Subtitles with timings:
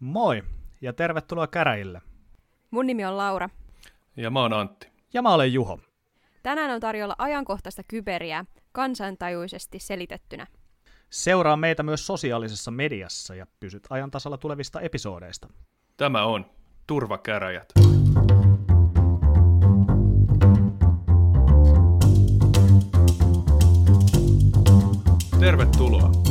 [0.00, 0.42] Moi
[0.80, 2.00] ja tervetuloa käräjille.
[2.70, 3.48] Mun nimi on Laura.
[4.16, 4.88] Ja mä oon Antti.
[5.14, 5.80] Ja mä olen Juho.
[6.42, 10.46] Tänään on tarjolla ajankohtaista kyberiä kansantajuisesti selitettynä.
[11.10, 15.48] Seuraa meitä myös sosiaalisessa mediassa ja pysyt ajan tasalla tulevista episodeista.
[15.96, 16.46] Tämä on
[16.86, 17.72] Turvakäräjät.
[25.40, 26.27] Tervetuloa.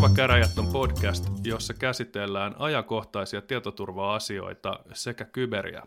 [0.00, 5.82] Turvakäräjät on podcast, jossa käsitellään ajankohtaisia tietoturva-asioita sekä kyberiä.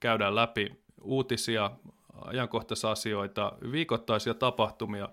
[0.00, 1.70] Käydään läpi uutisia,
[2.24, 5.08] ajankohtaisasioita, viikoittaisia tapahtumia,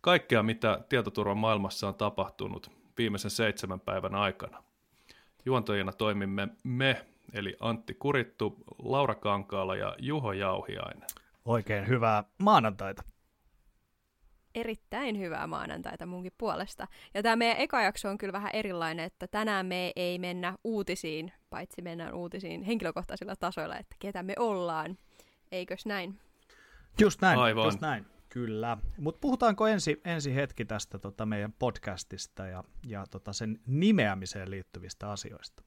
[0.00, 4.62] kaikkea mitä tietoturvan maailmassa on tapahtunut viimeisen seitsemän päivän aikana.
[5.44, 11.08] Juontajina toimimme me, eli Antti Kurittu, Laura Kankaala ja Juho Jauhiainen.
[11.44, 13.02] Oikein hyvää maanantaita
[14.54, 16.86] erittäin hyvää maanantaita munkin puolesta.
[17.14, 21.32] Ja tämä meidän eka jakso on kyllä vähän erilainen, että tänään me ei mennä uutisiin,
[21.50, 24.98] paitsi mennään uutisiin henkilökohtaisilla tasoilla, että ketä me ollaan.
[25.52, 26.20] Eikös näin?
[27.00, 27.64] Just näin, Aivan.
[27.64, 28.06] just näin.
[28.28, 28.78] Kyllä.
[28.98, 35.10] Mutta puhutaanko ensi, ensi hetki tästä tota meidän podcastista ja, ja tota sen nimeämiseen liittyvistä
[35.10, 35.62] asioista?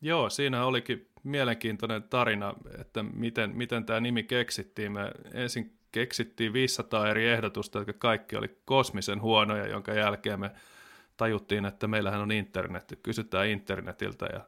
[0.00, 4.92] Joo, siinä olikin mielenkiintoinen tarina, että miten, miten tämä nimi keksittiin.
[4.92, 10.50] Me ensin keksittiin 500 eri ehdotusta, jotka kaikki oli kosmisen huonoja, jonka jälkeen me
[11.16, 14.40] tajuttiin, että meillähän on internet, kysytään internetiltä ja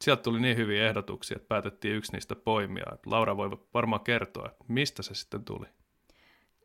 [0.00, 2.84] sieltä tuli niin hyviä ehdotuksia, että päätettiin yksi niistä poimia.
[3.06, 5.66] Laura voi varmaan kertoa, mistä se sitten tuli.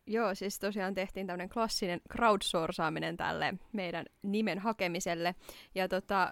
[0.08, 5.36] Joo, siis tosiaan tehtiin tämmöinen klassinen crowdsourcaaminen tälle meidän nimen hakemiselle.
[5.76, 6.32] Ja tota,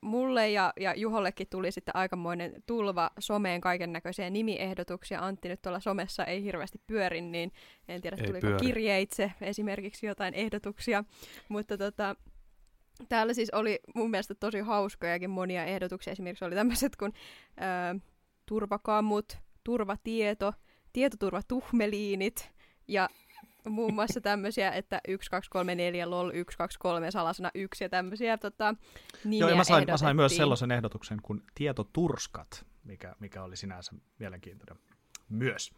[0.00, 5.20] mulle ja, ja Juhollekin tuli sitten aikamoinen tulva someen kaiken näköisiä nimiehdotuksia.
[5.20, 7.52] Antti nyt tuolla somessa ei hirveästi pyöri, niin
[7.88, 8.66] en tiedä, ei tuliko pyöri.
[8.66, 11.04] kirjeitse esimerkiksi jotain ehdotuksia.
[11.48, 12.16] Mutta tota,
[13.08, 16.12] täällä siis oli mun mielestä tosi hauskojakin monia ehdotuksia.
[16.12, 17.12] Esimerkiksi oli tämmöiset kuin
[17.94, 18.00] ö,
[18.46, 20.52] turvakamut, turvatieto,
[20.92, 22.52] tietoturvatuhmeliinit
[22.88, 23.08] ja
[23.64, 28.74] muun muassa tämmöisiä, että 1234 lol 123 salasana 1 ja tämmöisiä tota,
[29.24, 33.56] nimiä Joo, ja mä sain, mä sain myös sellaisen ehdotuksen kuin tietoturskat, mikä, mikä oli
[33.56, 34.84] sinänsä mielenkiintoinen
[35.28, 35.72] myös.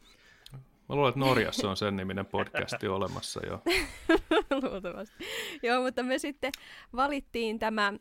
[0.88, 3.62] Mä luulen, että Norjassa on sen niminen podcasti olemassa jo.
[4.62, 5.24] Luultavasti.
[5.62, 6.52] Joo, mutta me sitten
[6.96, 7.92] valittiin tämä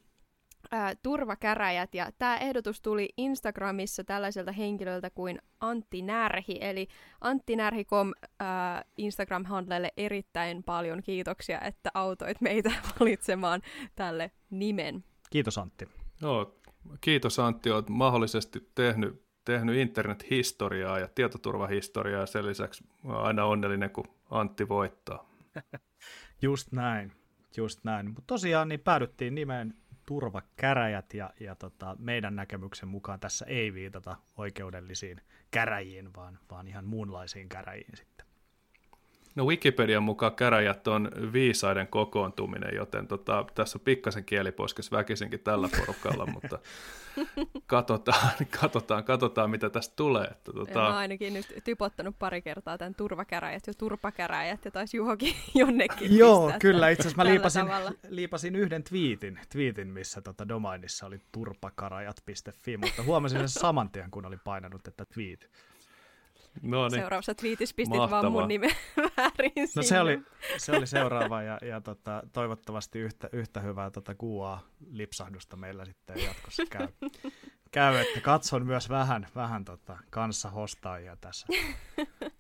[0.71, 6.87] ää, turvakäräjät, ja tämä ehdotus tuli Instagramissa tällaiselta henkilöltä kuin Antti Närhi, eli
[7.21, 13.61] Antti Närhi.com ää, Instagram-handlelle erittäin paljon kiitoksia, että autoit meitä valitsemaan
[13.95, 15.03] tälle nimen.
[15.29, 15.89] Kiitos Antti.
[16.21, 16.59] Joo,
[17.01, 24.69] kiitos Antti, olet mahdollisesti tehnyt, tehnyt internet-historiaa ja tietoturvahistoriaa, sen lisäksi aina onnellinen, kun Antti
[24.69, 25.29] voittaa.
[26.41, 27.11] Just näin,
[27.57, 28.05] just näin.
[28.05, 29.73] Mutta tosiaan niin päädyttiin nimeen
[30.09, 35.21] turvakäräjät ja, ja tota, meidän näkemyksen mukaan tässä ei viitata oikeudellisiin
[35.51, 38.25] käräjiin, vaan, vaan ihan muunlaisiin käräjiin sitten.
[39.39, 45.69] No Wikipedian mukaan käräjät on viisaiden kokoontuminen, joten tota, tässä on pikkasen kieliposkes väkisinkin tällä
[45.77, 46.59] porukalla, mutta
[47.67, 50.27] katsotaan, katsotaan, katsotaan, mitä tästä tulee.
[50.27, 50.79] Että, tota...
[50.79, 56.53] Mä ainakin nyt typottanut pari kertaa tämän turvakäräjät ja turpakäräjät, ja taisi Juhokin jonnekin Joo,
[56.59, 57.65] kyllä, itse asiassa mä liipasin,
[58.09, 64.25] liipasin yhden twiitin, twiitin missä tota domainissa oli turpakarajat.fi, mutta huomasin sen saman tien, kun
[64.25, 65.49] oli painanut, että tweet.
[66.61, 66.99] No niin.
[66.99, 68.21] Seuraavassa twiitissä pistit Mahtavaa.
[68.21, 68.71] vaan mun nimen
[69.17, 70.21] väärin No se oli,
[70.57, 74.59] se oli seuraava ja, ja tota, toivottavasti yhtä, yhtä hyvää tota kuua
[74.91, 76.87] lipsahdusta meillä sitten jatkossa käy.
[77.71, 81.47] käy että katson myös vähän, vähän tota, kanssa hostaajia tässä.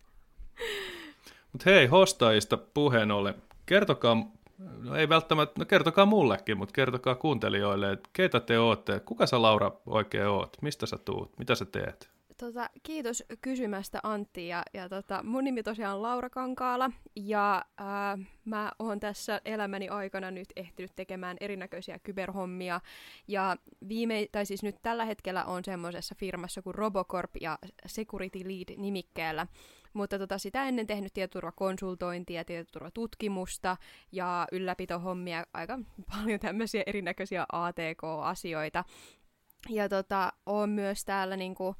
[1.51, 3.35] Mutta hei, hostaajista puheen ollen,
[3.65, 4.17] kertokaa,
[4.57, 9.41] no ei välttämättä, no kertokaa mullekin, mutta kertokaa kuuntelijoille, että keitä te ootte, kuka sä
[9.41, 12.18] Laura oikein oot, mistä sä tuut, mitä sä teet?
[12.39, 18.17] Tota, kiitos kysymästä Antti ja, ja tota, mun nimi tosiaan on Laura Kankaala ja ää,
[18.45, 22.81] mä oon tässä elämäni aikana nyt ehtinyt tekemään erinäköisiä kyberhommia
[23.27, 23.55] ja
[23.89, 29.47] viime, tai siis nyt tällä hetkellä on semmoisessa firmassa kuin Robocorp ja Security Lead nimikkeellä,
[29.93, 33.77] mutta tota, sitä ennen tehnyt tietoturvakonsultointia, tietoturvatutkimusta
[34.11, 35.79] ja ylläpitohommia, aika
[36.09, 38.83] paljon tämmöisiä erinäköisiä ATK-asioita.
[39.69, 41.75] Ja tota, on myös täällä niinku,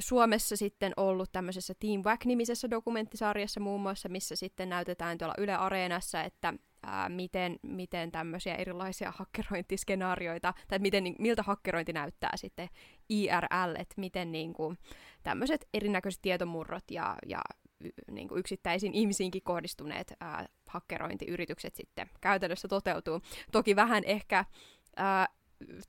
[0.00, 6.22] Suomessa sitten ollut tämmöisessä Team Wack-nimisessä dokumenttisarjassa muun muassa, missä sitten näytetään tuolla Yle Areenassa,
[6.22, 12.68] että ää, miten, miten tämmöisiä erilaisia hakkerointiskenaarioita, tai miten, miltä hakkerointi näyttää sitten
[13.08, 14.78] IRL, että miten niin kuin,
[15.22, 17.40] tämmöiset erinäköiset tietomurrot ja, ja
[18.10, 23.20] niin kuin yksittäisiin ihmisiinkin kohdistuneet ää, hakkerointiyritykset sitten käytännössä toteutuu.
[23.52, 24.44] Toki vähän ehkä
[24.96, 25.28] ää,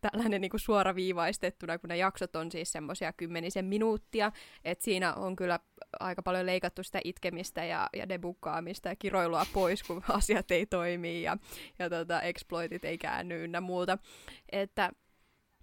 [0.01, 4.31] tällainen niin kuin suoraviivaistettuna, kun ne jaksot on siis semmoisia kymmenisen minuuttia,
[4.65, 5.59] että siinä on kyllä
[5.99, 11.21] aika paljon leikattu sitä itkemistä ja, ja debukkaamista ja kiroilua pois, kun asiat ei toimi
[11.21, 11.37] ja,
[11.79, 13.97] ja tota, exploitit ei käänny ynnä muuta.
[14.51, 14.91] Että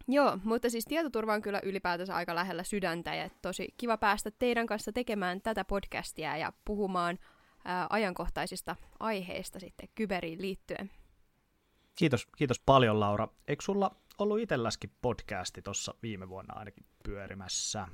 [0.09, 4.67] Joo, mutta siis tietoturva on kyllä ylipäätänsä aika lähellä sydäntä ja tosi kiva päästä teidän
[4.67, 7.19] kanssa tekemään tätä podcastia ja puhumaan
[7.65, 10.91] ää, ajankohtaisista aiheista sitten kyberiin liittyen.
[11.94, 13.29] Kiitos, kiitos paljon Laura.
[13.49, 17.88] Eikö sulla ollut itselläskin podcasti tuossa viime vuonna ainakin pyörimässä?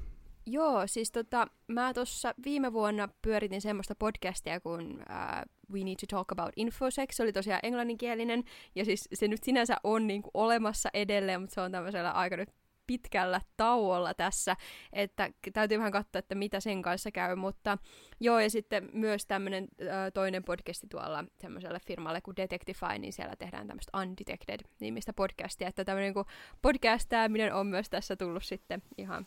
[0.46, 6.16] Joo, siis tota, mä tuossa viime vuonna pyöritin semmoista podcastia kuin uh, We Need to
[6.16, 7.12] Talk About Infosec.
[7.12, 8.44] Se oli tosiaan englanninkielinen,
[8.74, 12.48] ja siis se nyt sinänsä on niinku olemassa edelleen, mutta se on tämmöisellä aika nyt
[12.90, 14.56] pitkällä tauolla tässä,
[14.92, 17.78] että täytyy vähän katsoa, että mitä sen kanssa käy, mutta
[18.20, 19.68] joo, ja sitten myös tämmöinen
[20.14, 26.14] toinen podcasti tuolla semmoiselle firmalle kuin Detectify, niin siellä tehdään tämmöistä Undetected-nimistä podcastia, että tämmöinen
[26.14, 26.26] niin
[26.62, 29.26] podcastaaminen on myös tässä tullut sitten ihan,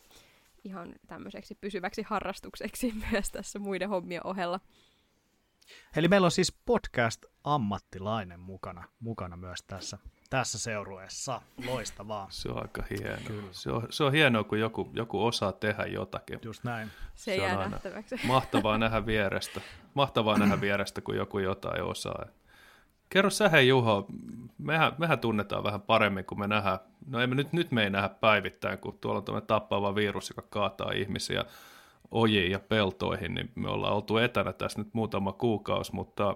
[0.63, 4.59] ihan tämmöiseksi pysyväksi harrastukseksi myös tässä muiden hommien ohella.
[5.95, 9.97] Eli meillä on siis podcast-ammattilainen mukana, mukana myös tässä
[10.33, 11.41] tässä seurueessa.
[11.67, 12.27] Loistavaa.
[12.29, 13.17] Se on aika hienoa.
[13.27, 13.47] Kyllä.
[13.51, 16.39] Se, on, se on hienoa, kun joku, joku osaa tehdä jotakin.
[16.43, 16.87] Just näin.
[17.15, 18.15] Se, se jää nähtäväksi.
[18.27, 19.61] Mahtavaa nähdä vierestä.
[19.93, 22.25] Mahtavaa nähdä vierestä, kun joku jotain osaa.
[23.09, 24.05] Kerro sä hei Juho,
[24.57, 28.09] mehän, mehän tunnetaan vähän paremmin, kun me nähdään, no emme nyt, nyt me ei nähdä
[28.09, 31.45] päivittäin, kun tuolla on tämmöinen tappava virus, joka kaataa ihmisiä
[32.11, 36.35] ojiin ja peltoihin, niin me ollaan oltu etänä tässä nyt muutama kuukausi, mutta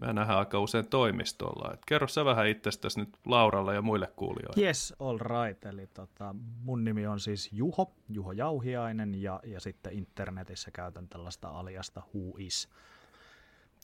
[0.00, 1.74] me nähdään aika usein toimistolla.
[1.74, 4.66] Et kerro sä vähän itsestäsi nyt Lauralle ja muille kuulijoille.
[4.66, 5.64] Yes, all right.
[5.64, 11.48] Eli tota, mun nimi on siis Juho, Juho Jauhiainen, ja, ja sitten internetissä käytän tällaista
[11.48, 12.68] aliasta Who is.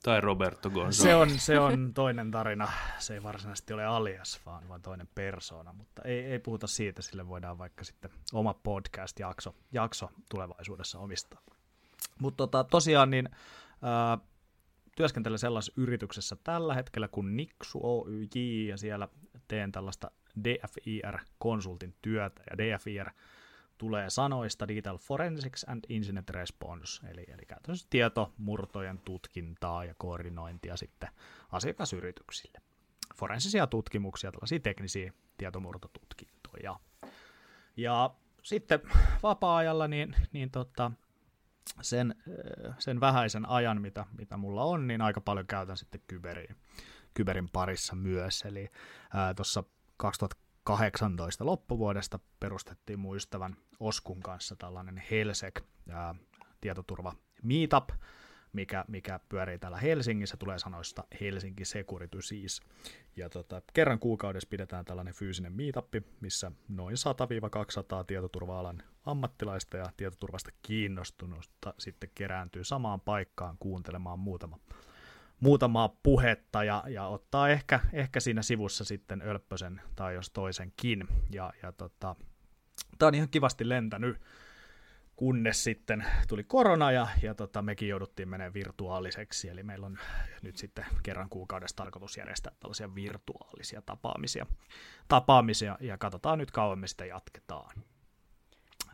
[0.03, 1.03] Tai Roberto Gonzalez.
[1.03, 2.69] Se on, se on toinen tarina.
[2.99, 7.29] Se ei varsinaisesti ole alias, vaan, vaan toinen persona, mutta ei, ei puhuta siitä, sille
[7.29, 11.41] voidaan vaikka sitten oma podcast-jakso jakso tulevaisuudessa omistaa.
[12.21, 13.29] Mutta tota, tosiaan niin,
[13.73, 14.29] äh,
[14.99, 19.09] työskentelen sellaisessa yrityksessä tällä hetkellä kuin Nixu Oyj, ja siellä
[19.49, 20.11] teen tällaista
[20.45, 23.11] DFIR-konsultin työtä, ja DFIR
[23.79, 31.09] tulee sanoista Digital Forensics and Incident Response, eli, eli käytännössä tietomurtojen tutkintaa ja koordinointia sitten
[31.53, 32.59] asiakasyrityksille.
[33.17, 36.81] Forensisia tutkimuksia, tällaisia teknisiä tietomurtotutkintoja.
[37.77, 38.11] Ja
[38.43, 38.81] sitten
[39.23, 40.91] vapaa-ajalla niin, niin tota,
[41.81, 42.15] sen,
[42.79, 46.57] sen vähäisen ajan, mitä, mitä mulla on, niin aika paljon käytän sitten kyberiin,
[47.15, 48.43] kyberin parissa myös.
[48.43, 48.71] Eli
[49.37, 49.65] tuossa
[49.97, 55.61] 2018 loppuvuodesta perustettiin mun ystävän Oskun kanssa tällainen Helsek
[55.91, 56.15] ää,
[56.61, 57.13] tietoturva
[57.43, 57.89] meetup,
[58.53, 62.61] mikä, mikä pyörii täällä Helsingissä, tulee sanoista Helsinki Security siis.
[63.17, 66.97] Ja tota, kerran kuukaudessa pidetään tällainen fyysinen meetup, missä noin
[68.01, 74.59] 100-200 tietoturva-alan ammattilaista ja tietoturvasta kiinnostunutta sitten kerääntyy samaan paikkaan kuuntelemaan muutama,
[75.41, 81.09] muutamaa puhetta ja, ja ottaa ehkä, ehkä siinä sivussa sitten Ölppösen tai jos toisenkin.
[81.31, 82.17] Ja, ja tota,
[82.99, 84.21] tämä on ihan kivasti lentänyt
[85.19, 89.99] kunnes sitten tuli korona ja, ja tota, mekin jouduttiin menemään virtuaaliseksi, eli meillä on
[90.43, 94.47] nyt sitten kerran kuukaudessa tarkoitus järjestää tällaisia virtuaalisia tapaamisia,
[95.09, 97.83] tapaamisia ja katsotaan nyt kauan me sitä jatketaan.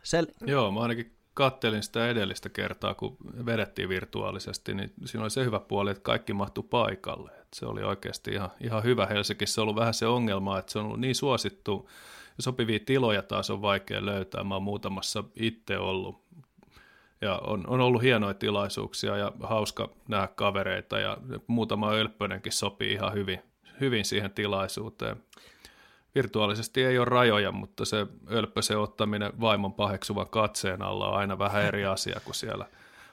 [0.05, 5.45] Sel- Joo, mä ainakin kattelin sitä edellistä kertaa, kun vedettiin virtuaalisesti, niin siinä oli se
[5.45, 7.31] hyvä puoli, että kaikki mahtui paikalle.
[7.31, 9.61] Et se oli oikeasti ihan, ihan hyvä Helsingissä.
[9.61, 11.89] On ollut vähän se ongelma, että se on ollut niin suosittu,
[12.39, 14.43] sopivia tiloja taas on vaikea löytää.
[14.43, 16.25] Mä oon muutamassa itse ollut.
[17.21, 23.13] Ja on, on ollut hienoja tilaisuuksia ja hauska nähdä kavereita ja muutama ölppönenkin sopii ihan
[23.13, 23.39] hyvin,
[23.81, 25.23] hyvin siihen tilaisuuteen.
[26.15, 31.63] Virtuaalisesti ei ole rajoja, mutta se ölppösen ottaminen vaimon paheksuvan katseen alla on aina vähän
[31.63, 32.65] eri asia kuin siellä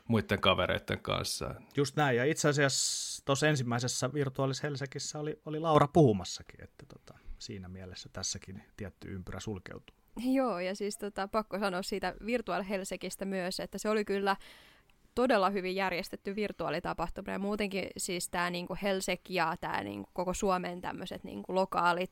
[0.09, 1.55] muiden kavereiden kanssa.
[1.77, 7.19] Just näin, ja itse asiassa tuossa ensimmäisessä virtuaalis Helsingissä oli, oli Laura puhumassakin, että tota,
[7.39, 9.97] siinä mielessä tässäkin tietty ympyrä sulkeutuu.
[10.25, 14.37] Joo, ja siis tota, pakko sanoa siitä Virtual Helsikistä myös, että se oli kyllä
[15.15, 20.81] todella hyvin järjestetty virtuaalitapahtuma ja muutenkin siis tämä niinku Helsek ja tämä niinku koko Suomen
[20.81, 22.11] tämmöiset niinku lokaalit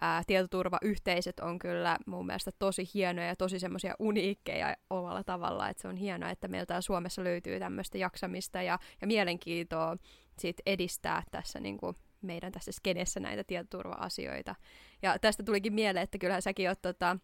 [0.00, 5.82] ää, tietoturvayhteisöt on kyllä mun mielestä tosi hienoja ja tosi semmoisia uniikkeja omalla tavalla, että
[5.82, 9.96] se on hienoa, että meiltä Suomessa löytyy tämmöistä jaksamista ja, ja mielenkiintoa
[10.38, 14.54] sit edistää tässä niinku meidän tässä skenessä näitä tietoturva-asioita.
[15.02, 17.16] Ja tästä tulikin mieleen, että kyllähän säkin oot, tota,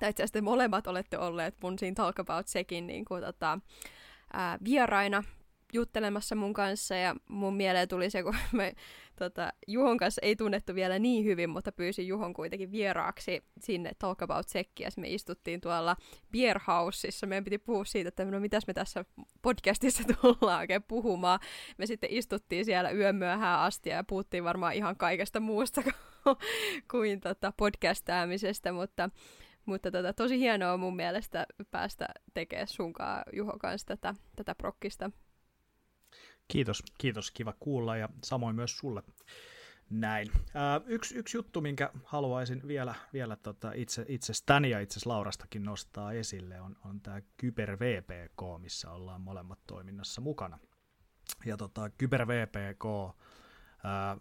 [0.00, 3.58] tai itse asiassa molemmat olette olleet mun siinä Talk About Sekin niin kuin, tota,
[4.32, 5.24] ää, vieraina
[5.72, 8.74] juttelemassa mun kanssa ja mun mieleen tuli se, kun me
[9.18, 14.22] tota, Juhon kanssa ei tunnettu vielä niin hyvin, mutta pyysin Juhon kuitenkin vieraaksi sinne Talk
[14.22, 14.88] About Sekkiä.
[14.96, 15.96] Me istuttiin tuolla
[16.32, 17.26] Beer Houseissa.
[17.26, 19.04] Meidän piti puhua siitä, että no mitäs me tässä
[19.42, 21.40] podcastissa tullaan oikein puhumaan.
[21.78, 25.82] Me sitten istuttiin siellä yömyöhään asti ja puhuttiin varmaan ihan kaikesta muusta
[26.90, 29.10] kuin tota podcastaamisesta, mutta
[29.68, 35.10] mutta tota, tosi hienoa mun mielestä päästä tekemään sunkaan Juho kanssa tätä, tätä prokkista.
[36.48, 39.02] Kiitos, kiitos, kiva kuulla ja samoin myös sulle
[39.90, 40.28] näin.
[40.54, 46.12] Ää, yksi, yksi juttu, minkä haluaisin vielä, vielä tota itse, itsestäni ja itse Laurastakin nostaa
[46.12, 50.58] esille, on, on tämä Kyber VPK, missä ollaan molemmat toiminnassa mukana.
[51.44, 52.84] Ja tota, Kyber VPK
[53.84, 54.16] ää,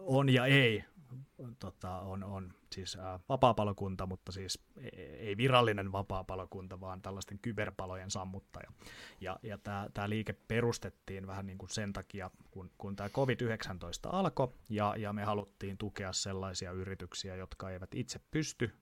[0.00, 0.84] on ja ei
[1.58, 8.10] tota, on, on siis ää, vapaapalokunta, mutta siis e, ei virallinen vapaapalokunta, vaan tällaisten kyberpalojen
[8.10, 8.72] sammuttaja.
[9.20, 9.58] Ja, ja
[9.94, 15.12] tämä liike perustettiin vähän niin kuin sen takia, kun, kun tämä COVID-19 alkoi, ja, ja
[15.12, 18.74] me haluttiin tukea sellaisia yrityksiä, jotka eivät itse pysty,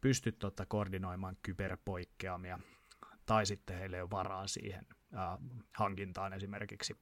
[0.00, 2.58] pysty tota, koordinoimaan kyberpoikkeamia,
[3.26, 5.38] tai sitten heille ei ole varaa siihen ää,
[5.72, 6.96] hankintaan esimerkiksi,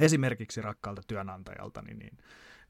[0.00, 2.18] esimerkiksi rakkaalta työnantajalta, niin, niin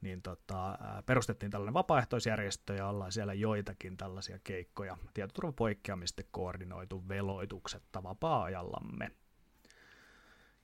[0.00, 9.10] niin tota, perustettiin tällainen vapaaehtoisjärjestö ja ollaan siellä joitakin tällaisia keikkoja tietoturvapoikkeamista koordinoitu veloituksetta vapaa-ajallamme.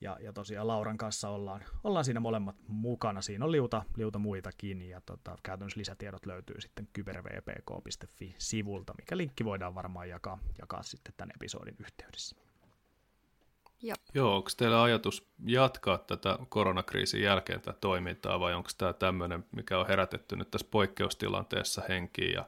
[0.01, 3.23] Ja, ja tosiaan Lauran kanssa ollaan, ollaan siinä molemmat mukana.
[3.23, 9.75] Siinä on liuta, liuta muitakin ja tota, käytännössä lisätiedot löytyy sitten kybervpk.fi-sivulta, mikä linkki voidaan
[9.75, 12.46] varmaan jakaa, jakaa sitten tämän episodin yhteydessä.
[13.87, 14.01] Jop.
[14.15, 19.79] Joo, onko teillä ajatus jatkaa tätä koronakriisin jälkeen tätä toimintaa vai onko tämä tämmöinen, mikä
[19.79, 22.45] on herätetty nyt tässä poikkeustilanteessa henkiin ja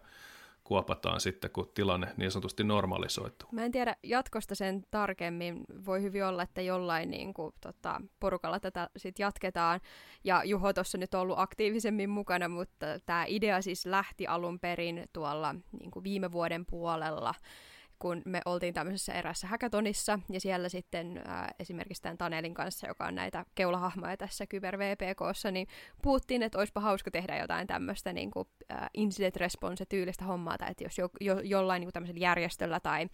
[0.65, 3.49] kuopataan sitten, kun tilanne niin sanotusti normalisoituu?
[3.53, 5.65] Mä en tiedä jatkosta sen tarkemmin.
[5.87, 9.81] Voi hyvin olla, että jollain niin kuin, tota, porukalla tätä sit jatketaan.
[10.25, 15.05] Ja Juho tuossa nyt on ollut aktiivisemmin mukana, mutta tämä idea siis lähti alun perin
[15.13, 17.35] tuolla niin kuin viime vuoden puolella
[17.99, 23.07] kun me oltiin tämmöisessä erässä hackathonissa, ja siellä sitten ää, esimerkiksi tämän Tanelin kanssa, joka
[23.07, 25.67] on näitä keulahahmoja tässä Kyber VPKssa, niin
[26.03, 30.85] puhuttiin, että olisipa hauska tehdä jotain tämmöistä niin kuin, ää, incident response-tyylistä hommaa, tai että
[30.85, 33.09] jos jo, jo, jollain niin tämmöisellä järjestöllä tai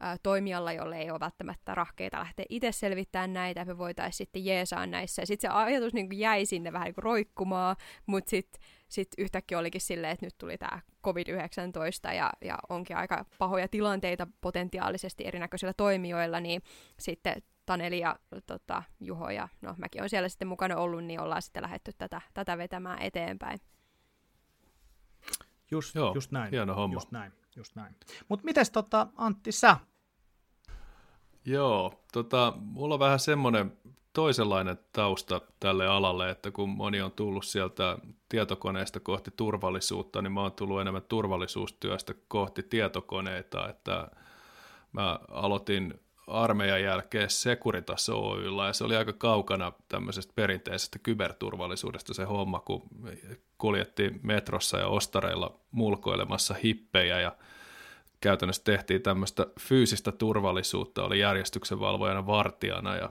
[0.00, 4.86] ää, toimijalla, jolle ei ole välttämättä rahkeita lähteä itse selvittämään näitä, me voitaisiin sitten jeesaa
[4.86, 7.76] näissä, sitten se ajatus niin kuin jäi sinne vähän niin kuin roikkumaan,
[8.06, 13.24] mutta sitten sitten yhtäkkiä olikin silleen, että nyt tuli tämä COVID-19 ja, ja onkin aika
[13.38, 16.62] pahoja tilanteita potentiaalisesti erinäköisillä toimijoilla, niin
[16.98, 21.42] sitten Taneli ja tota, Juho ja no mäkin olen siellä sitten mukana ollut, niin ollaan
[21.42, 23.58] sitten lähdetty tätä, tätä vetämään eteenpäin.
[25.70, 26.50] Just, Joo, just näin.
[26.50, 26.94] Hieno homma.
[26.96, 27.96] Just näin, just näin.
[28.28, 29.76] Mutta mites tota, Antti, sä?
[31.44, 33.78] Joo, tota, mulla on vähän semmoinen
[34.18, 37.98] toisenlainen tausta tälle alalle, että kun moni on tullut sieltä
[38.28, 44.08] tietokoneesta kohti turvallisuutta, niin mä oon tullut enemmän turvallisuustyöstä kohti tietokoneita, että
[44.92, 52.24] mä aloitin armeijan jälkeen Securitas Oyllä, ja se oli aika kaukana tämmöisestä perinteisestä kyberturvallisuudesta se
[52.24, 52.82] homma, kun
[53.58, 57.36] kuljettiin metrossa ja ostareilla mulkoilemassa hippejä, ja
[58.20, 63.10] käytännössä tehtiin tämmöistä fyysistä turvallisuutta, oli järjestyksenvalvojana vartijana, ja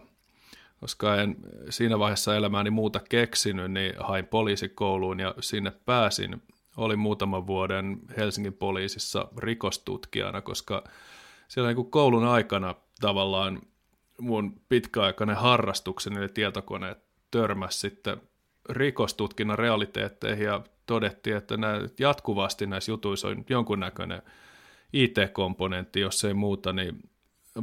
[0.80, 1.36] koska en
[1.70, 6.42] siinä vaiheessa elämääni muuta keksinyt, niin hain poliisikouluun ja sinne pääsin.
[6.78, 10.84] Olin muutaman vuoden Helsingin poliisissa rikostutkijana, koska
[11.48, 13.62] siellä niin koulun aikana tavallaan
[14.22, 16.98] mun pitkäaikainen harrastukseni eli tietokoneet
[17.32, 18.22] törmäsi sitten
[18.70, 24.22] rikostutkinnan realiteetteihin ja todettiin, että nämä, jatkuvasti näissä jutuissa on jonkunnäköinen
[24.94, 27.10] IT-komponentti, jos ei muuta, niin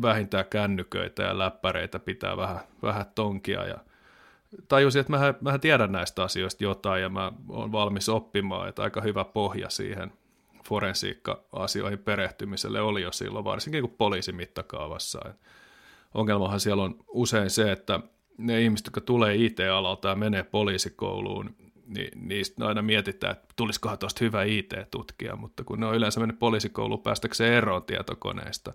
[0.03, 3.79] vähintään kännyköitä ja läppäreitä pitää vähän, vähän tonkia ja
[4.69, 9.01] tajusin, että mä, mä tiedän näistä asioista jotain ja mä oon valmis oppimaan, että aika
[9.01, 10.13] hyvä pohja siihen
[10.69, 15.35] forensiikka-asioihin perehtymiselle oli jo silloin, varsinkin kuin poliisin mittakaavassa.
[16.15, 18.01] ongelmahan siellä on usein se, että
[18.39, 24.25] ne ihmiset, jotka tulee IT-alalta ja menee poliisikouluun, niin niistä aina mietitään, että tulisikohan tuosta
[24.25, 28.73] hyvä IT-tutkija, mutta kun ne on yleensä mennyt poliisikouluun päästäkseen eroon tietokoneesta,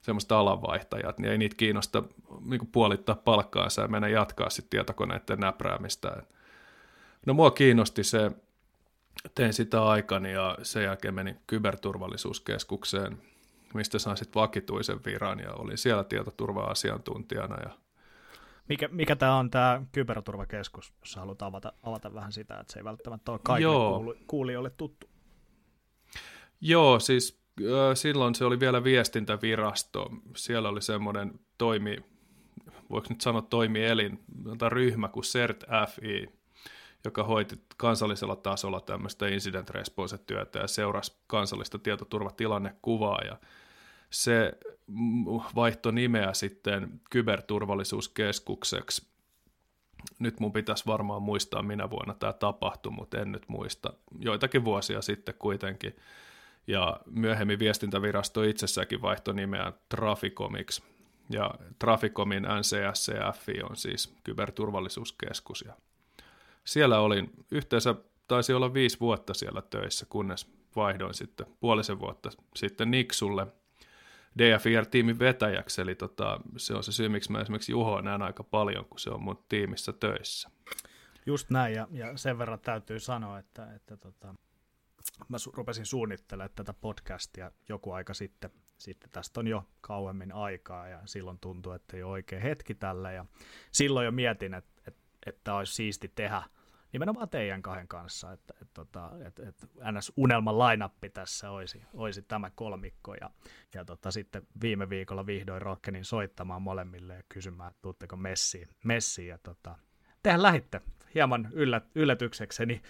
[0.00, 2.02] semmoista alanvaihtajat, niin ei niitä kiinnosta
[2.44, 6.22] niin puolittaa palkkaansa ja mennä jatkaa sitten tietokoneiden näpräämistä.
[7.26, 8.30] No mua kiinnosti se,
[9.34, 13.22] tein sitä aikani ja sen jälkeen menin kyberturvallisuuskeskukseen,
[13.74, 17.56] mistä sain sitten vakituisen viran ja olin siellä tietoturva-asiantuntijana.
[17.62, 17.70] Ja...
[18.68, 22.84] Mikä, mikä tämä on tämä kyberturvakeskus, jos haluat avata, avata vähän sitä, että se ei
[22.84, 24.14] välttämättä ole kaikille Joo.
[24.26, 25.06] kuulijoille tuttu?
[26.60, 27.39] Joo, siis
[27.94, 30.10] silloin se oli vielä viestintävirasto.
[30.36, 31.96] Siellä oli semmoinen toimi
[32.90, 34.20] voiko nyt sanoa toimielin,
[34.68, 36.28] ryhmä kuin CERT FI,
[37.04, 43.36] joka hoiti kansallisella tasolla tämmöistä incident response-työtä ja seurasi kansallista tietoturvatilannekuvaa ja
[44.10, 44.52] se
[45.54, 49.10] vaihtoi nimeä sitten kyberturvallisuuskeskukseksi.
[50.18, 53.92] Nyt mun pitäisi varmaan muistaa, minä vuonna tämä tapahtui, mutta en nyt muista.
[54.18, 55.96] Joitakin vuosia sitten kuitenkin.
[56.66, 60.82] Ja myöhemmin viestintävirasto itsessäkin vaihtoi nimeä Traficomiksi.
[61.30, 65.64] Ja Traficomin NCSCF on siis kyberturvallisuuskeskus.
[65.66, 65.74] Ja
[66.64, 67.94] siellä olin yhteensä,
[68.28, 73.46] taisi olla viisi vuotta siellä töissä, kunnes vaihdoin sitten puolisen vuotta sitten Niksulle–
[74.38, 78.84] DFIR-tiimin vetäjäksi, eli tota, se on se syy, miksi mä esimerkiksi Juhoa näen aika paljon,
[78.84, 80.50] kun se on mun tiimissä töissä.
[81.26, 84.34] Just näin, ja, ja sen verran täytyy sanoa, että, että tota,
[85.28, 88.50] mä su- rupesin suunnittelemaan tätä podcastia joku aika sitten.
[88.78, 93.12] Sitten tästä on jo kauemmin aikaa, ja silloin tuntuu, että ei ole oikein hetki tällä,
[93.12, 93.24] ja
[93.72, 96.42] silloin jo mietin, että, että, että olisi siisti tehdä–
[96.92, 100.12] nimenomaan teidän kahden kanssa, että et, tota, et, et ns.
[100.16, 103.30] unelman lainappi tässä olisi, olisi tämä kolmikko, ja,
[103.74, 109.28] ja tota, sitten viime viikolla vihdoin rohkenin soittamaan molemmille ja kysymään, että tuutteko messiin, messiin
[109.28, 109.78] ja tota,
[110.22, 110.80] tehän lähitte
[111.14, 112.82] hieman yllät, yllätyksekseni,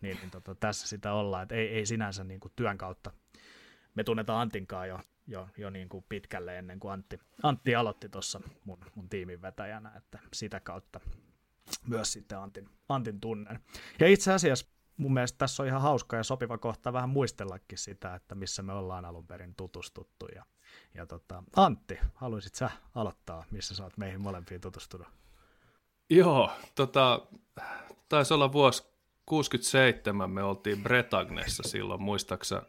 [0.00, 3.10] niin, niin tota, tässä sitä ollaan, että ei, ei sinänsä niin kuin työn kautta,
[3.94, 8.40] me tunnetaan Antinkaa jo, jo, jo niin kuin pitkälle ennen kuin Antti, Antti aloitti tuossa
[8.64, 11.00] mun, mun tiimin vetäjänä, että sitä kautta
[11.86, 13.60] myös sitten Antin, Antin tunnen.
[14.00, 18.14] Ja itse asiassa mun mielestä tässä on ihan hauska ja sopiva kohta vähän muistellakin sitä,
[18.14, 20.26] että missä me ollaan alun perin tutustuttu.
[20.34, 20.44] Ja,
[20.94, 25.08] ja tota, Antti, haluaisit sä aloittaa, missä sä oot meihin molempiin tutustunut?
[26.10, 27.26] Joo, tota,
[28.08, 28.95] taisi olla vuosi
[29.26, 32.62] 67 me oltiin Bretagnessa silloin, muistaaksä,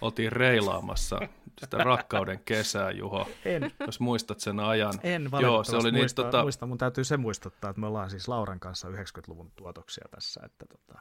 [0.00, 1.20] oltiin reilaamassa
[1.60, 3.72] sitä rakkauden kesää, Juho, en.
[3.86, 4.94] jos muistat sen ajan.
[5.02, 6.42] En Joo, se oli niin, muista, tota...
[6.42, 10.66] muista, mun täytyy se muistuttaa, että me ollaan siis Lauran kanssa 90-luvun tuotoksia tässä, että
[10.66, 11.00] tota...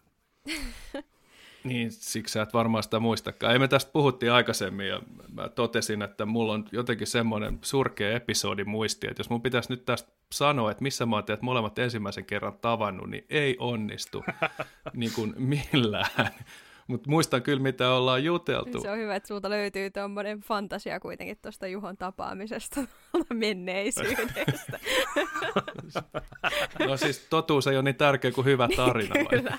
[1.63, 3.53] Niin, siksi sä et varmaan sitä muistakaan.
[3.53, 5.01] Ei me tästä puhuttiin aikaisemmin ja
[5.33, 9.85] mä totesin, että mulla on jotenkin semmoinen surkea episodi muisti, että jos mun pitäisi nyt
[9.85, 14.23] tästä sanoa, että missä mä oon teet molemmat ensimmäisen kerran tavannut, niin ei onnistu
[14.93, 16.29] niin kuin millään.
[16.89, 18.81] Mutta muistan kyllä, mitä ollaan juteltu.
[18.81, 22.81] Se on hyvä, että sulta löytyy tuommoinen fantasia kuitenkin tuosta Juhon tapaamisesta
[23.33, 24.79] menneisyydestä.
[26.87, 29.15] no siis totuus ei ole niin tärkeä kuin hyvä tarina.
[29.29, 29.57] Kyllä.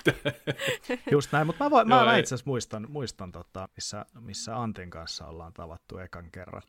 [1.11, 4.89] Just näin, mutta mä, voin, mä, mä itse asiassa muistan, muistan tota, missä, missä Antin
[4.89, 6.61] kanssa ollaan tavattu ekan kerran.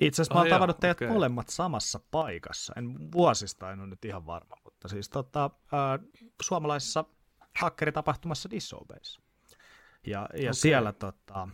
[0.00, 1.08] Itse asiassa mä oon oh, tavannut teidät okay.
[1.08, 2.72] molemmat samassa paikassa.
[2.76, 6.06] En vuosista en ole nyt ihan varma, mutta siis tota, äh,
[6.42, 7.04] suomalaisessa
[7.58, 9.25] hakkeritapahtumassa Disobeyssa.
[10.06, 10.54] Ja, ja okay.
[10.54, 11.48] siellä tota,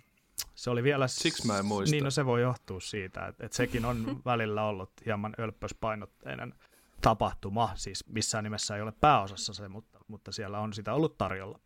[0.55, 1.09] se oli vielä...
[1.09, 1.95] Siksi mä en muista.
[1.95, 6.55] Niin, no se voi johtua siitä, että, että sekin on välillä ollut hieman ölppöspainotteinen
[7.01, 11.59] tapahtuma, siis missään nimessä ei ole pääosassa se, mutta, mutta siellä on sitä ollut tarjolla.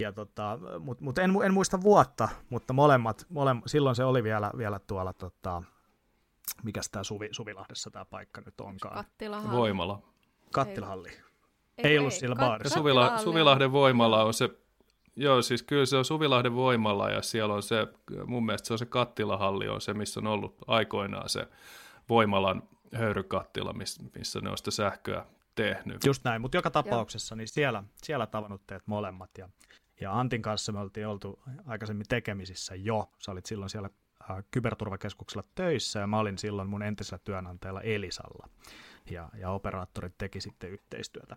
[0.00, 4.50] Ja tota, mutta mut en, en, muista vuotta, mutta molemmat, molemmat, silloin se oli vielä,
[4.56, 5.62] vielä tuolla, tota,
[6.62, 8.94] mikä tämä Suvi, Suvilahdessa tämä paikka nyt onkaan.
[8.94, 9.56] Kattilahalli.
[9.56, 10.02] Voimala.
[10.52, 11.08] Kattilahalli.
[11.08, 11.18] Ei,
[11.78, 12.78] ei, ei ollut ei, siellä baarissa.
[12.78, 14.50] Suvila, Suvilahden voimala on se
[15.18, 17.86] Joo, siis kyllä se on Suvilahden voimalla ja siellä on se,
[18.26, 21.48] mun mielestä se on se kattilahalli on se, missä on ollut aikoinaan se
[22.08, 22.62] voimalan
[22.94, 26.04] höyrykattila, missä ne on sitä sähköä tehnyt.
[26.04, 29.48] Just näin, mutta joka tapauksessa niin siellä, siellä tavannut teet molemmat ja,
[30.00, 33.10] ja Antin kanssa me oltiin oltu aikaisemmin tekemisissä jo.
[33.18, 33.90] Sä olit silloin siellä
[34.30, 38.48] äh, kyberturvakeskuksella töissä ja mä olin silloin mun entisellä työnantajalla Elisalla
[39.10, 41.36] ja, ja operaattorit teki sitten yhteistyötä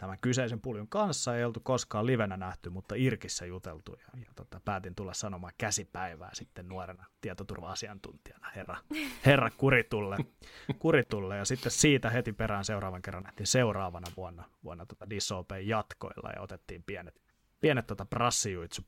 [0.00, 1.36] tämän kyseisen puljun kanssa.
[1.36, 6.30] Ei oltu koskaan livenä nähty, mutta Irkissä juteltu ja, ja tota, päätin tulla sanomaan käsipäivää
[6.32, 8.76] sitten nuorena tietoturva-asiantuntijana herra,
[9.26, 10.16] herra Kuritulle,
[10.78, 11.36] Kuritulle.
[11.36, 16.40] Ja sitten siitä heti perään seuraavan kerran nähtiin seuraavana vuonna, vuonna tota Disopeen jatkoilla ja
[16.40, 17.22] otettiin pienet,
[17.60, 18.06] pienet tota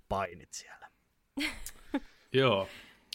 [0.08, 0.88] painit siellä.
[2.32, 2.68] Joo,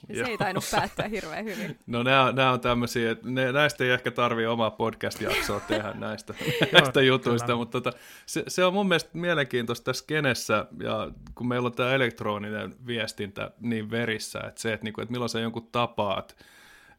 [0.07, 0.27] se Joo.
[0.27, 1.79] ei tainnut päättyä hirveän hyvin.
[1.87, 6.33] No nämä, nämä on tämmöisiä, että ne, näistä ei ehkä tarvitse omaa podcast-jaksoa tehdä näistä,
[6.71, 11.65] näistä jutuista, mutta tota, se, se on mun mielestä mielenkiintoista tässä kenessä, ja kun meillä
[11.65, 16.37] on tämä elektroninen viestintä niin verissä, että se, että, niinku, että milloin sä jonkun tapaat,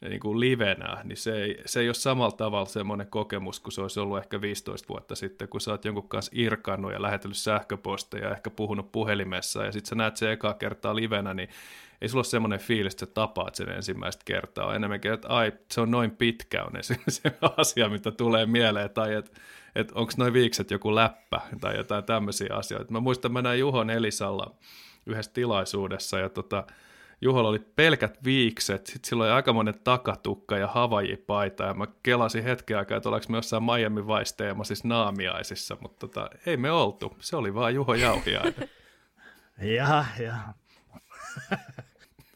[0.01, 3.81] niin kuin livenä, niin se ei, se ei ole samalla tavalla semmoinen kokemus kuin se
[3.81, 8.25] olisi ollut ehkä 15 vuotta sitten, kun sä oot jonkun kanssa irkannut ja lähetellyt sähköposteja
[8.25, 11.49] ja ehkä puhunut puhelimessa ja sitten sä näet se ekaa kertaa livenä, niin
[12.01, 14.75] ei sulla ole semmoinen fiilis, että sä tapaat sen ensimmäistä kertaa.
[14.75, 19.15] Enemmänkin, että ai, se on noin pitkä on se, se asia, mitä tulee mieleen, tai
[19.15, 19.31] että
[19.75, 22.93] et onko noin viikset joku läppä, tai jotain tämmöisiä asioita.
[22.93, 24.55] Mä muistan, mä näin Juhon Elisalla
[25.07, 26.65] yhdessä tilaisuudessa, ja tota,
[27.21, 32.79] Juholla oli pelkät viikset, sitten sillä oli aikamoinen takatukka ja havajipaita, ja mä kelasin hetken
[32.79, 37.37] aikaa, että ollaanko me jossain Miami Vice siis naamiaisissa, mutta tota, ei me oltu, se
[37.37, 38.71] oli vaan Juho Jauhiainen.
[39.77, 40.55] Jaha, jaha.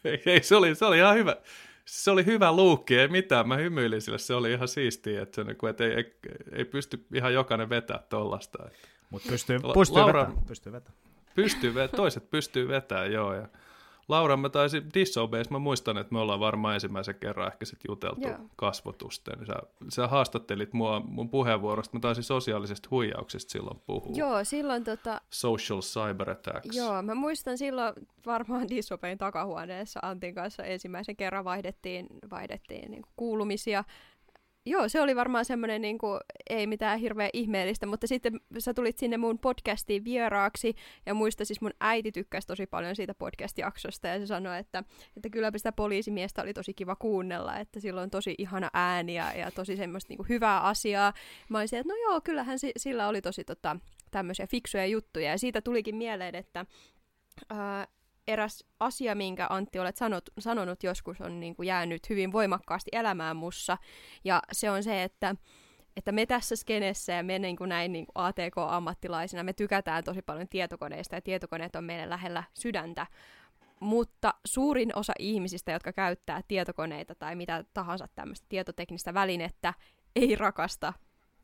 [0.05, 1.37] Ei, ei, se, oli, se oli ihan hyvä.
[1.85, 5.45] Se oli hyvä luukki, ei mitään, mä hymyilin sille, se oli ihan siistiä, että, se,
[5.45, 6.13] niinku, että ei, ei,
[6.53, 8.71] ei, pysty ihan jokainen vetää tollasta.
[9.11, 10.47] Mutta pystyy, pystyy Laura, vetämään.
[10.47, 11.03] Pystyy vetämään.
[11.35, 13.35] Pystyy, toiset pystyy vetämään, joo.
[13.35, 13.49] Ja
[14.09, 18.21] Laura, mä taisin Disobase, mä muistan, että me ollaan varmaan ensimmäisen kerran ehkä sitten juteltu
[18.21, 18.39] Joo.
[18.57, 19.47] kasvotusten.
[19.47, 19.55] Sä,
[19.89, 24.17] sä haastattelit mua mun puheenvuorosta, mä taisin sosiaalisesta huijauksesta silloin puhua.
[24.17, 25.21] Joo, silloin tota...
[25.31, 26.77] Social cyber attacks.
[26.77, 27.95] Joo, mä muistan silloin
[28.27, 33.85] varmaan Disobein takahuoneessa Antin kanssa ensimmäisen kerran vaihdettiin, vaihdettiin niin kuulumisia
[34.67, 36.21] Joo, se oli varmaan semmoinen, niin kuin,
[36.51, 40.75] ei mitään hirveän ihmeellistä, mutta sitten sä tulit sinne mun podcastiin vieraaksi,
[41.07, 44.85] ja muista siis mun äiti tykkäsi tosi paljon siitä podcast-jaksosta, ja se sanoi, että,
[45.17, 49.33] että kyllä sitä poliisimiestä oli tosi kiva kuunnella, että sillä on tosi ihana ääni ja,
[49.33, 51.13] ja tosi semmoista niin kuin, hyvää asiaa.
[51.49, 53.77] Mä olisin, että no joo, kyllähän si- sillä oli tosi tota,
[54.11, 56.67] tämmöisiä fiksuja juttuja, ja siitä tulikin mieleen, että
[57.51, 57.87] ää,
[58.29, 63.37] eräs asia, minkä Antti olet sanot, sanonut joskus, on niin kuin jäänyt hyvin voimakkaasti elämään
[63.37, 63.79] mussa.
[64.25, 65.37] Ja se on se, että,
[65.97, 70.23] että me tässä skenessä ja me niin kuin näin niin kuin ATK-ammattilaisina, me tykätään tosi
[70.23, 73.07] paljon tietokoneista ja tietokoneet on meille lähellä sydäntä.
[73.81, 79.75] Mutta suurin osa ihmisistä, jotka käyttää tietokoneita tai mitä tahansa tämmöistä tietoteknistä välinettä,
[80.17, 80.93] ei rakasta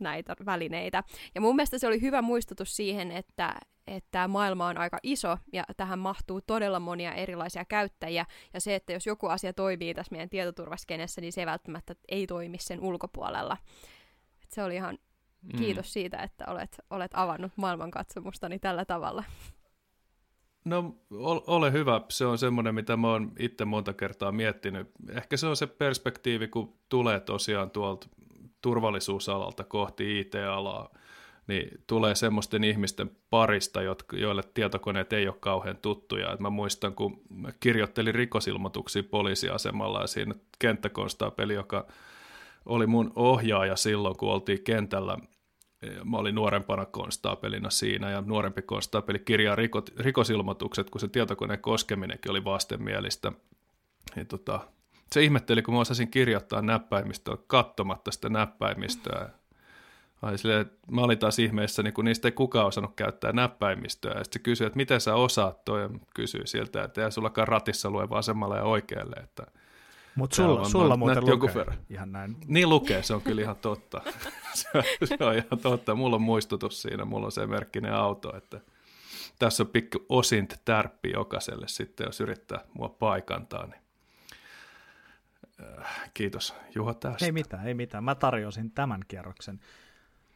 [0.00, 1.04] näitä välineitä.
[1.34, 3.54] Ja mun mielestä se oli hyvä muistutus siihen, että,
[3.86, 8.26] että maailma on aika iso ja tähän mahtuu todella monia erilaisia käyttäjiä.
[8.54, 12.58] Ja se, että jos joku asia toimii tässä meidän tietoturvaskenessä, niin se välttämättä ei toimi
[12.60, 13.56] sen ulkopuolella.
[14.42, 14.98] Et se oli ihan
[15.42, 15.58] mm.
[15.58, 19.24] kiitos siitä, että olet, olet avannut maailmankatsomustani tällä tavalla.
[20.64, 20.96] No
[21.46, 24.90] ole hyvä, se on semmoinen, mitä mä oon itse monta kertaa miettinyt.
[25.10, 28.08] Ehkä se on se perspektiivi, kun tulee tosiaan tuolta
[28.62, 30.90] turvallisuusalalta kohti IT-alaa,
[31.46, 33.80] niin tulee semmoisten ihmisten parista,
[34.12, 36.32] joille tietokoneet ei ole kauhean tuttuja.
[36.32, 41.86] Et mä muistan, kun mä kirjoittelin rikosilmoituksia poliisiasemalla ja siinä kenttäkonstaapeli, joka
[42.66, 45.18] oli mun ohjaaja silloin, kun oltiin kentällä,
[46.04, 52.30] mä olin nuorempana konstaapelina siinä ja nuorempi konstaapeli kirjaa rikot, rikosilmoitukset, kun se tietokoneen koskeminenkin
[52.30, 53.32] oli vastenmielistä.
[54.16, 54.60] Ja tota,
[55.12, 59.30] se ihmetteli, kun mä osasin kirjoittaa näppäimistöä kattomatta sitä näppäimistöä.
[60.22, 64.12] Ai silleen, mä olin taas ihmeessä, niin kun niistä ei kukaan osannut käyttää näppäimistöä.
[64.12, 67.48] Ja sitten se kysyi, että miten sä osaat toi, ja kysyi siltä, että ei sullakaan
[67.48, 69.16] ratissa lue vasemmalla ja oikealle.
[69.22, 69.46] Että
[70.14, 71.78] Mutta sulla, on, sulla muuten lukee verran.
[71.90, 72.36] ihan näin.
[72.46, 74.02] Niin lukee, se on kyllä ihan totta.
[74.54, 75.94] se, on, se on ihan totta.
[75.94, 78.60] Mulla on muistutus siinä, mulla on se merkkinen auto, että
[79.38, 83.87] tässä on pikku osint tärppi jokaiselle sitten, jos yrittää mua paikantaa, niin
[86.14, 87.24] kiitos Juho tästä.
[87.24, 88.04] Ei mitään, ei mitään.
[88.04, 89.60] Mä tarjosin tämän kierroksen.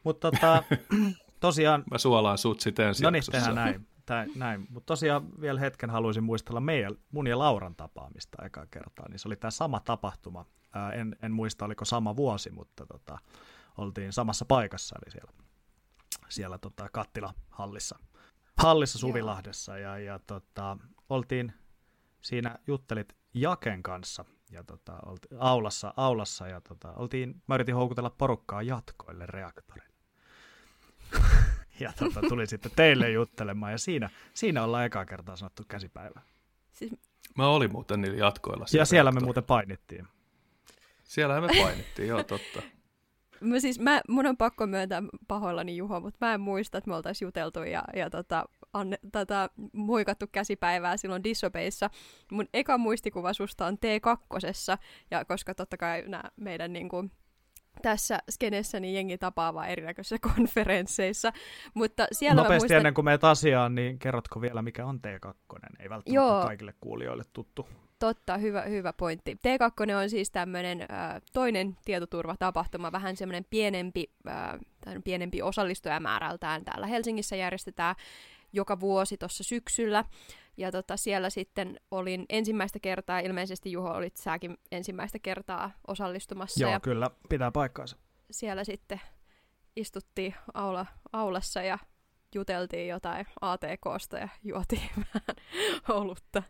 [0.03, 0.63] Mutta tota,
[1.39, 1.83] tosiaan...
[1.91, 3.87] Mä suolaan sut sitten ensi No niin, tehdään näin.
[4.05, 4.67] Tää, näin.
[4.69, 9.09] Mutta tosiaan vielä hetken haluaisin muistella meidän, mun ja Lauran tapaamista aikaa kertaa.
[9.09, 10.45] Niin se oli tämä sama tapahtuma.
[10.73, 13.17] Ää, en, en muista, oliko sama vuosi, mutta tota,
[13.77, 15.31] oltiin samassa paikassa, eli siellä,
[16.29, 17.99] siellä tota, Kattila-hallissa.
[18.57, 20.77] Hallissa Suvilahdessa ja, ja tota,
[21.09, 21.53] oltiin
[22.21, 28.09] siinä juttelit Jaken kanssa ja tota, olti, aulassa, aulassa ja tota, oltiin, mä yritin houkutella
[28.09, 29.93] porukkaa jatkoille reaktorille.
[31.79, 36.21] ja tota, tuli sitten teille juttelemaan ja siinä, siinä ollaan ekaa kertaa sanottu käsipäivä.
[36.71, 36.95] Siis...
[37.37, 38.65] Mä olin muuten niillä jatkoilla.
[38.73, 39.23] Ja siellä reaktori.
[39.23, 40.07] me muuten painittiin.
[41.03, 42.61] Siellähän me painittiin, joo totta.
[43.39, 46.95] Mä siis, mä, mun on pakko myöntää pahoillani Juho, mutta mä en muista, että me
[46.95, 51.89] oltaisiin juteltu ja, ja tota, anne, tätä muikattu käsipäivää silloin Disobeissa.
[52.31, 54.77] Mun eka muistikuva susta on T2,
[55.11, 57.11] ja koska totta kai nämä meidän niin kuin,
[57.81, 61.33] tässä skenessä niin jengi tapaa vaan erinäköisissä konferensseissa.
[61.73, 62.77] Mutta siellä Nopeasti muistan...
[62.77, 65.33] ennen kuin menet asiaan, niin kerrotko vielä, mikä on T2?
[65.79, 66.43] Ei välttämättä Joo.
[66.43, 67.67] kaikille kuulijoille tuttu.
[67.99, 69.33] Totta, hyvä, hyvä pointti.
[69.33, 74.59] T2 on siis tämmöinen äh, toinen tietoturvatapahtuma, vähän semmoinen pienempi, äh,
[75.03, 77.95] pienempi osallistujamäärältään täällä Helsingissä järjestetään
[78.53, 80.05] joka vuosi tuossa syksyllä.
[80.57, 86.63] Ja tota, siellä sitten olin ensimmäistä kertaa, ilmeisesti Juho olit säkin ensimmäistä kertaa osallistumassa.
[86.63, 87.97] Joo, ja kyllä, pitää paikkaansa.
[88.31, 89.01] Siellä sitten
[89.75, 91.79] istuttiin aula, aulassa ja
[92.35, 95.35] juteltiin jotain ATKsta ja juotiin vähän
[95.89, 96.43] olutta.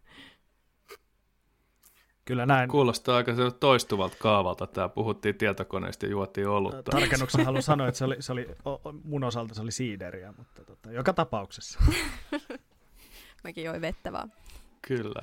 [2.26, 2.70] Kyllä näin.
[2.70, 4.68] Kuulostaa aika toistuvalta kaavalta.
[4.68, 6.92] Tämä puhuttiin tietokoneista ja juotiin olutta.
[6.92, 8.48] Tarkennuksen haluan sanoa, että se oli, se oli,
[9.04, 11.80] mun osalta se oli siideriä, mutta tota, joka tapauksessa.
[13.44, 14.32] Mäkin join vettä vaan.
[14.88, 15.22] Kyllä.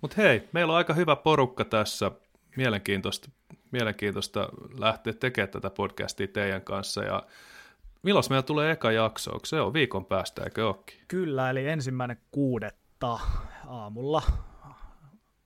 [0.00, 2.10] Mutta hei, meillä on aika hyvä porukka tässä.
[2.56, 3.30] Mielenkiintoista,
[3.70, 7.04] mielenkiintoista lähteä tekemään tätä podcastia teidän kanssa.
[7.04, 7.22] Ja
[8.02, 9.30] milloin meillä tulee eka jakso?
[9.30, 11.00] Onko se on viikon päästä, eikö olekin?
[11.08, 13.18] Kyllä, eli ensimmäinen kuudetta
[13.66, 14.22] aamulla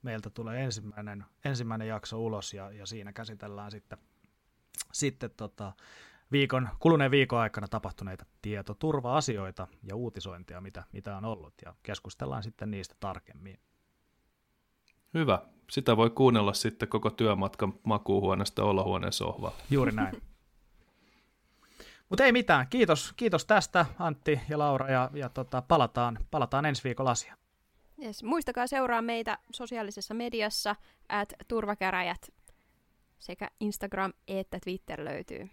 [0.01, 3.97] meiltä tulee ensimmäinen, ensimmäinen jakso ulos ja, ja siinä käsitellään sitten,
[4.91, 5.73] sitten tota,
[6.31, 12.71] viikon, kuluneen viikon aikana tapahtuneita tietoturva-asioita ja uutisointia, mitä, mitä on ollut, ja keskustellaan sitten
[12.71, 13.59] niistä tarkemmin.
[15.13, 15.41] Hyvä.
[15.69, 19.55] Sitä voi kuunnella sitten koko työmatkan makuuhuoneesta olohuoneen sohvalla.
[19.69, 20.21] Juuri näin.
[22.09, 22.67] Mutta ei mitään.
[22.67, 27.37] Kiitos, kiitos tästä Antti ja Laura ja, ja tota, palataan, palataan ensi viikolla asiaan.
[28.03, 28.23] Yes.
[28.23, 30.75] Muistakaa seuraa meitä sosiaalisessa mediassa,
[31.09, 32.33] at turvakäräjät.
[33.19, 35.49] Sekä Instagram että Twitter löytyy.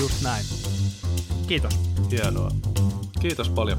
[0.00, 0.44] Just näin.
[1.48, 1.74] Kiitos.
[2.10, 2.50] Hienoa.
[3.20, 3.78] Kiitos paljon.